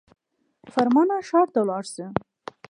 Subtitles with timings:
[0.73, 2.05] فرمانه ښار ته ولاړ سه.